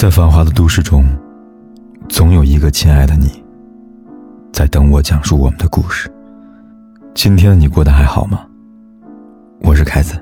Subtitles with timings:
[0.00, 1.04] 在繁华的都市中，
[2.08, 3.44] 总有一个亲爱的你，
[4.50, 6.10] 在等我讲述我们的故事。
[7.12, 8.46] 今天的你过得还好吗？
[9.60, 10.18] 我是凯子。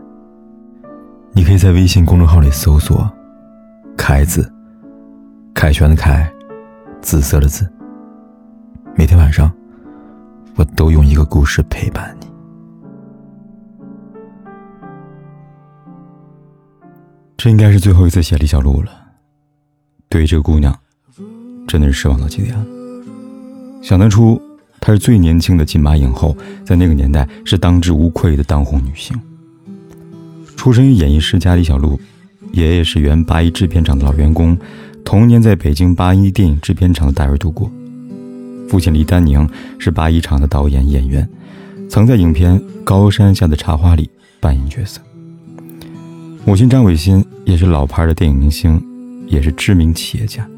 [1.30, 3.08] 你可以在微信公众号里搜索
[3.96, 4.52] “凯子”，
[5.54, 6.28] 凯旋的凯，
[7.00, 7.64] 紫色的紫。
[8.96, 9.48] 每天晚上，
[10.56, 12.26] 我都用一个故事陪伴你。
[17.36, 18.90] 这应该是最后一次写李小璐了。
[20.08, 20.74] 对于这个姑娘，
[21.66, 22.64] 真的是失望到极点了。
[23.82, 24.40] 想当初，
[24.80, 29.14] 她是最年轻的金马影后，在那个年代是当之无愧的当红女星。
[30.56, 32.00] 出生于演艺世家，李小璐，
[32.52, 34.56] 爷爷是原八一制片厂的老员工，
[35.04, 37.70] 童年在北京八一电影制片厂的大院度过。
[38.68, 39.48] 父亲李丹宁
[39.78, 41.28] 是八一厂的导演演员，
[41.88, 45.00] 曾在影片《高山下的茶花》里扮演角色。
[46.46, 48.82] 母亲张伟欣也是老牌的电影明星。
[49.28, 50.48] 也是知名企业家。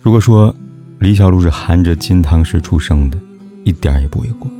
[0.00, 0.54] 如果说
[0.98, 3.18] 李小璐是含着金汤匙出生的，
[3.64, 4.50] 一点也不为过。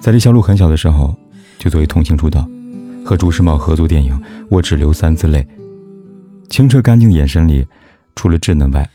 [0.00, 1.14] 在李小璐很小的时候，
[1.58, 2.48] 就作为童星出道，
[3.04, 4.14] 和朱时茂合作电影
[4.48, 5.42] 《我只流三次泪》，
[6.48, 7.66] 清澈干净的眼神里，
[8.14, 8.88] 除了稚嫩外，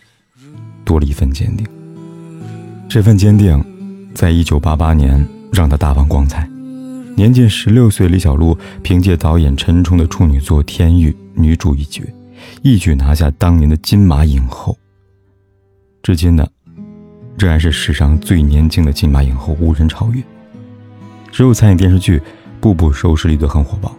[0.84, 1.68] 多了一份坚定。
[2.88, 3.64] 这份坚定，
[4.14, 6.50] 在一九八八年让他大放光彩。
[7.16, 12.04] 年仅十六岁，李小璐凭借导演陈冲的处女作《天域》女主一角，
[12.62, 14.78] 一举拿下当年的金马影后。
[16.02, 16.48] 至今呢，
[17.38, 20.24] 仍然是史上最年轻的金马影后，无人超越。
[21.32, 22.22] 之后参演电视剧，
[22.62, 23.96] 步步收视率都很火爆，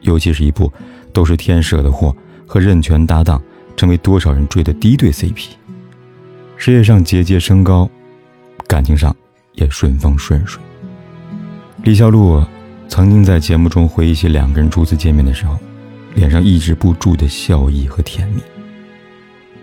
[0.00, 0.68] 尤其是一部
[1.12, 2.14] 《都是天惹的祸》
[2.48, 3.40] 和任泉搭档，
[3.76, 5.50] 成为多少人追的第一对 CP。
[6.56, 7.88] 事业上节节升高，
[8.66, 9.14] 感情上
[9.52, 10.62] 也顺风顺水。
[11.82, 12.42] 李小璐
[12.88, 15.58] 曾经在节目中回忆起两个人初次见面的时候，
[16.14, 18.40] 脸上抑制不住的笑意和甜蜜。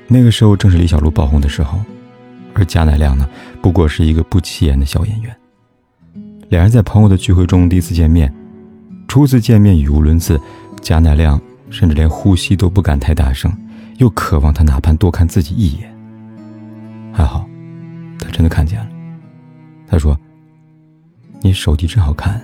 [0.08, 1.80] 那个时候正是李小璐爆红的时候，
[2.54, 3.28] 而贾乃亮呢，
[3.62, 5.36] 不过是一个不起眼的小演员。
[6.50, 8.34] 两人在朋友的聚会中第一次见面，
[9.08, 10.40] 初次见面语无伦次，
[10.82, 13.52] 贾乃亮甚至连呼吸都不敢太大声，
[13.98, 15.92] 又渴望他哪怕多看自己一眼。
[17.14, 17.48] 还好，
[18.20, 18.88] 他真的看见了。
[19.88, 20.18] 他说。
[21.44, 22.40] 你手机真好看。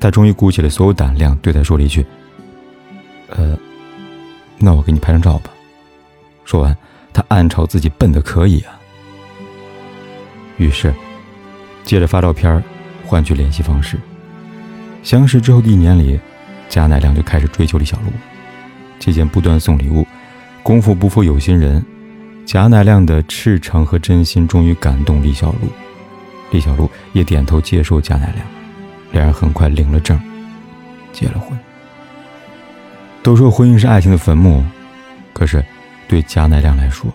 [0.00, 2.04] 他终于鼓起了所有胆量，对他说了一句
[3.30, 3.58] ：“呃，
[4.58, 5.50] 那我给你拍张照吧。”
[6.44, 6.76] 说完，
[7.12, 8.78] 他暗嘲自己笨的可以啊。
[10.56, 10.92] 于是，
[11.84, 12.62] 接着发照片
[13.06, 13.98] 换取联系方式。
[15.02, 16.20] 相识之后的一年里，
[16.68, 18.10] 贾乃亮就开始追求李小璐，
[18.98, 20.06] 期间不断送礼物。
[20.62, 21.82] 功夫不负有心人，
[22.44, 25.68] 贾乃亮的赤诚和真心终于感动李小璐。
[26.50, 28.46] 李小璐也点头接受贾乃亮，
[29.12, 30.20] 两人很快领了证，
[31.12, 31.58] 结了婚。
[33.22, 34.64] 都说婚姻是爱情的坟墓，
[35.32, 35.64] 可是
[36.08, 37.12] 对贾乃亮来说，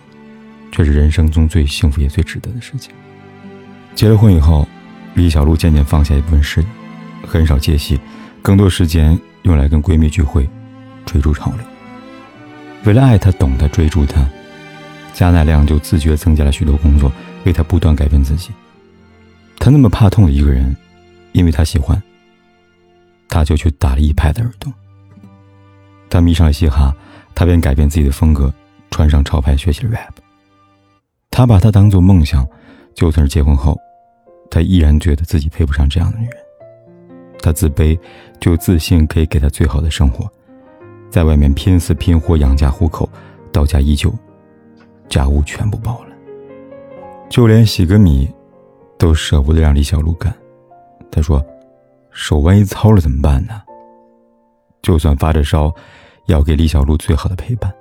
[0.70, 2.92] 却是人生中最幸福也最值得的事情。
[3.94, 4.68] 结了婚以后，
[5.14, 6.66] 李小璐渐渐放下一部分事业，
[7.26, 7.98] 很少接戏，
[8.40, 10.48] 更多时间用来跟闺蜜聚会，
[11.04, 11.60] 追逐潮流。
[12.84, 14.24] 为了爱她、懂她、追逐她，
[15.12, 17.10] 贾乃亮就自觉增加了许多工作，
[17.44, 18.50] 为她不断改变自己。
[19.58, 20.76] 他那么怕痛的一个人，
[21.32, 22.00] 因为他喜欢，
[23.28, 24.72] 他就去打了一排的耳洞。
[26.08, 26.94] 他迷上了嘻哈，
[27.34, 28.52] 他便改变自己的风格，
[28.90, 30.12] 穿上潮牌学习 rap。
[31.30, 32.46] 他把它当做梦想，
[32.94, 33.76] 就算是结婚后，
[34.50, 36.36] 他依然觉得自己配不上这样的女人。
[37.40, 37.98] 他自卑，
[38.40, 40.30] 就自信可以给她最好的生活，
[41.10, 43.08] 在外面拼死拼活养家糊口，
[43.52, 44.12] 到家依旧，
[45.08, 46.10] 家务全部包了，
[47.28, 48.28] 就连洗个米。
[48.98, 50.34] 都舍不得让李小璐干，
[51.10, 51.44] 他说
[52.10, 53.60] ：“手万一糙了怎么办呢？
[54.86, 55.74] 就算发着烧，
[56.26, 57.74] 要给李小璐最好的陪伴。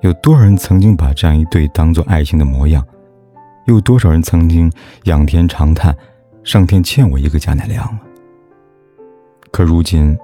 [0.00, 2.82] 有多少人曾经把这样一对当做爱情的模样？
[3.66, 4.72] 有多少人曾经
[5.04, 5.94] 仰天长叹：
[6.44, 7.86] 上天欠我一个贾乃亮！
[9.50, 10.16] 可如今，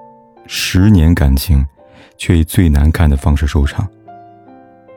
[0.47, 1.63] 十年感情，
[2.17, 3.87] 却以最难看的方式收场。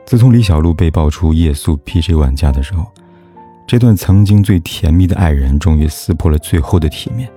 [0.07, 2.83] 自从李小璐被爆出夜宿 PJ 玩家的时候。”
[3.67, 7.29] 这段曾经最甜蜜的爱人，终于撕破了最后的体面。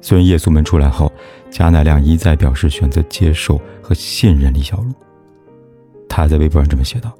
[0.00, 1.12] 虽然夜宿门出来后，
[1.50, 4.92] 贾乃亮一再表示选择接受和信任李小璐。
[6.08, 7.14] 他在微博上这么写道：“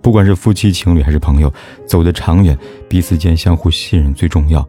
[0.00, 1.52] 不管是夫妻、情侣还是朋友，
[1.86, 2.58] 走得长远，
[2.88, 4.66] 彼此间相互信任最重要。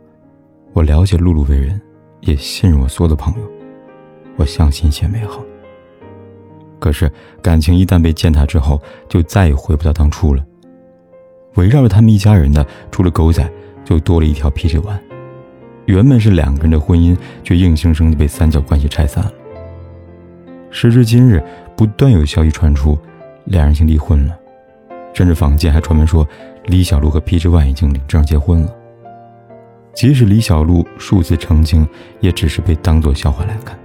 [0.73, 1.79] 我了解露露为人，
[2.19, 3.51] 也信任我所有的朋友。
[4.35, 5.41] 我相信一切美好。
[6.79, 7.11] 可是
[7.41, 10.45] 感情一旦被践踏之后，就再也回不到当初了。”
[11.55, 13.49] 围绕着他们一家人的，除了狗仔，
[13.83, 15.01] 就多了一条 PJ 玩。
[15.91, 19.33] 原本是两个人的婚姻，却硬生生的被三角关系拆散了。
[20.69, 21.43] 时至今日，
[21.75, 22.97] 不断有消息传出，
[23.43, 24.39] 两人已经离婚了，
[25.13, 26.25] 甚至坊间还传闻说
[26.67, 28.73] 李小璐和 PG One 已经领证结婚了。
[29.93, 31.85] 即使李小璐数次澄清，
[32.21, 33.77] 也只是被当作笑话来看。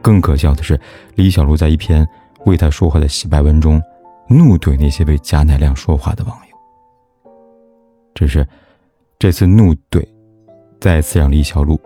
[0.00, 0.78] 更可笑的是，
[1.16, 2.06] 李小璐在一篇
[2.46, 3.82] 为他说话的洗白文中，
[4.28, 7.32] 怒怼那些为贾乃亮说话的网友。
[8.14, 8.46] 只是，
[9.18, 10.06] 这次怒怼，
[10.82, 11.80] 再次让李小璐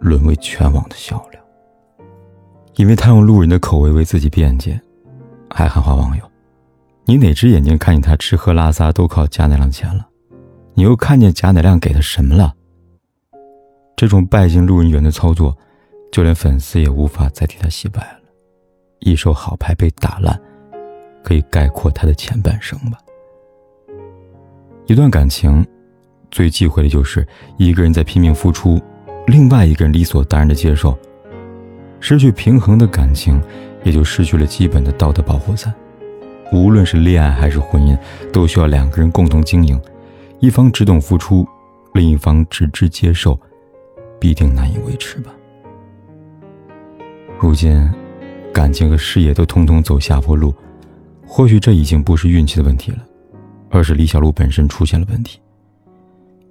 [0.00, 1.40] 沦为全网的笑料。
[2.76, 4.78] 因为他用路人的口味为自己辩解，
[5.48, 6.22] 还喊话网友
[7.06, 10.06] ：“你哪只眼睛看见他吃喝拉撒都靠贾乃亮钱了？
[10.74, 12.52] 你又看见贾乃亮给他什么了？”
[13.96, 15.56] 这种拜金路人缘的操作。
[16.10, 18.20] 就连粉丝也无法再替他洗白了。
[19.00, 20.40] 一手好牌被打烂，
[21.22, 22.98] 可以概括他的前半生吧。
[24.86, 25.64] 一段感情，
[26.30, 27.26] 最忌讳的就是
[27.56, 28.80] 一个人在拼命付出，
[29.26, 30.96] 另外一个人理所当然的接受。
[32.00, 33.42] 失去平衡的感情，
[33.82, 35.74] 也就失去了基本的道德保护伞。
[36.52, 37.98] 无论是恋爱还是婚姻，
[38.32, 39.80] 都需要两个人共同经营。
[40.40, 41.46] 一方只懂付出，
[41.94, 43.38] 另一方只知接受，
[44.20, 45.32] 必定难以维持吧。
[47.40, 47.90] 如今，
[48.52, 50.54] 感情和事业都通通走下坡路，
[51.26, 52.98] 或许这已经不是运气的问题了，
[53.70, 55.40] 而是李小璐本身出现了问题。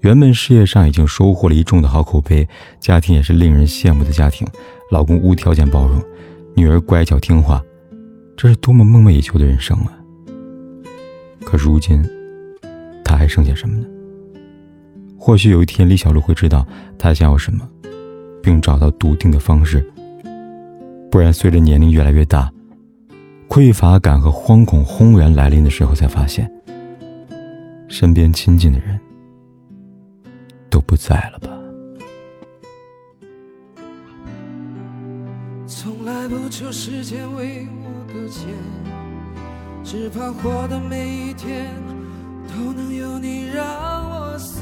[0.01, 2.47] 原本事业上已经收获了一众的好口碑，
[2.79, 4.47] 家庭也是令人羡慕的家庭，
[4.91, 6.01] 老公无条件包容，
[6.55, 7.61] 女儿乖巧听话，
[8.35, 9.97] 这是多么梦寐以求的人生啊！
[11.44, 12.03] 可如今，
[13.03, 13.88] 她还剩下什么呢？
[15.17, 16.65] 或许有一天，李小璐会知道
[16.97, 17.67] 她想要什么，
[18.44, 19.83] 并找到笃定的方式。
[21.09, 22.51] 不然，随着年龄越来越大，
[23.49, 26.49] 匮乏感和惶恐轰然来临的时候，才发现，
[27.88, 28.99] 身边亲近的人
[30.97, 31.49] 在了吧。
[35.65, 38.49] 从来不求时间为我搁浅，
[39.83, 41.71] 只怕活的每一天
[42.47, 43.63] 都能有你让
[44.09, 44.61] 我思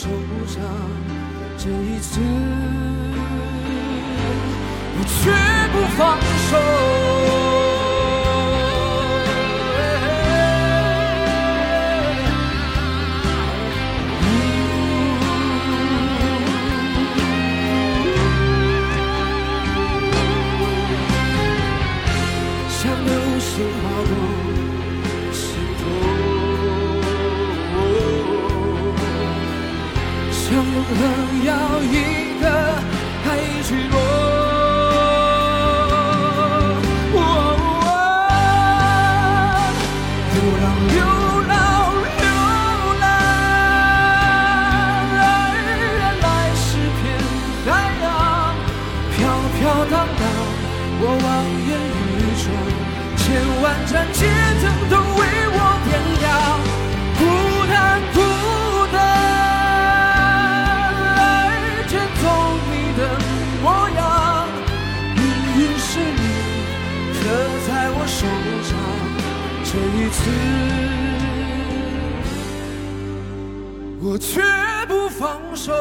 [0.00, 0.08] 手
[0.46, 0.62] 上。
[1.58, 2.20] 这一次，
[4.96, 5.30] 我绝
[5.72, 6.00] 不放
[6.48, 6.52] 手。
[22.70, 23.08] 像流
[23.38, 23.50] 星
[23.82, 24.12] 划过
[25.30, 25.44] 心
[25.78, 26.19] 头。
[30.72, 30.98] 永恒
[31.44, 31.50] 要
[31.82, 31.94] 一
[32.40, 32.44] 个
[33.24, 33.26] 海
[33.64, 33.94] 去落，
[40.32, 40.96] 流浪流
[41.48, 41.52] 浪
[42.20, 42.24] 流
[43.00, 43.02] 浪，
[45.18, 45.22] 爱
[45.58, 46.24] 原来
[46.54, 46.62] 是
[47.00, 47.02] 片
[47.66, 47.68] 海
[48.00, 48.04] 洋，
[49.16, 49.18] 飘
[49.58, 49.60] 飘
[49.90, 50.22] 荡荡，
[51.00, 51.26] 我望
[51.66, 51.70] 眼
[52.14, 52.46] 欲穿，
[53.16, 53.18] 千
[53.60, 54.18] 万盏街
[54.88, 54.92] 灯
[69.72, 70.28] 这一次，
[74.02, 74.42] 我绝
[74.88, 75.72] 不放手。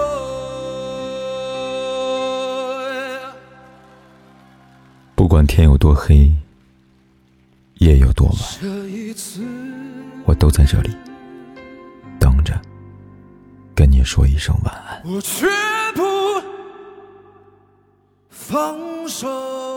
[5.15, 6.31] 不管天有多黑，
[7.79, 8.37] 夜有多晚，
[10.25, 10.95] 我都在这里
[12.19, 12.61] 等着，
[13.73, 15.01] 跟你说一声晚安。
[15.11, 15.47] 我绝
[15.95, 16.03] 不
[18.29, 19.68] 放手。